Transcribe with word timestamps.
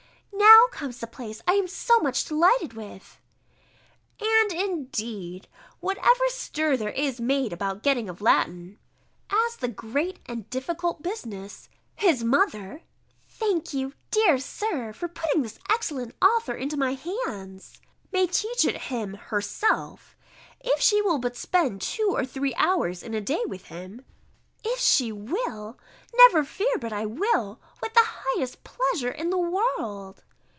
[Now 0.33 0.87
comes 0.87 0.99
the 0.99 1.05
place 1.07 1.43
I 1.47 1.53
am 1.53 1.67
so 1.67 1.99
much 1.99 2.25
delighted 2.25 2.73
with!] 2.73 3.19
"And 4.19 4.51
indeed, 4.51 5.47
whatever 5.79 6.23
stir 6.29 6.75
there 6.75 6.89
is 6.89 7.21
made 7.21 7.53
about 7.53 7.83
getting 7.83 8.09
of 8.09 8.19
Latin, 8.21 8.79
as 9.29 9.57
the 9.57 9.67
great 9.67 10.17
and 10.25 10.49
difficult 10.49 11.03
business, 11.03 11.69
his 11.95 12.23
mother" 12.23 12.81
[thank 13.29 13.73
you, 13.75 13.93
dear 14.09 14.39
Sir, 14.39 14.91
for 14.91 15.07
putting 15.07 15.43
this 15.43 15.59
excellent 15.69 16.15
author 16.19 16.55
into 16.55 16.77
my 16.77 16.93
hands!] 16.95 17.79
"may 18.11 18.25
teach 18.25 18.65
it 18.65 18.83
him 18.83 19.13
herself, 19.13 20.15
if 20.61 20.81
she 20.81 20.99
will 21.03 21.19
but 21.19 21.37
spend 21.37 21.79
two 21.81 22.09
or 22.15 22.25
three 22.25 22.55
hours 22.55 23.03
in 23.03 23.13
a 23.13 23.21
day 23.21 23.43
with 23.45 23.65
him," 23.65 24.03
[_If 24.63 24.77
she 24.79 25.11
will! 25.11 25.77
Never 26.15 26.43
fear, 26.43 26.79
but 26.79 26.91
I 26.93 27.05
will, 27.05 27.59
with 27.81 27.93
the 27.93 28.01
highest 28.03 28.63
pleasure 28.63 29.11
in 29.11 29.29
the 29.29 29.37
world! 29.37 30.23